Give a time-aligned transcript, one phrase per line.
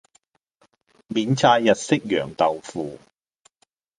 [1.09, 2.97] 免炸日式揚豆腐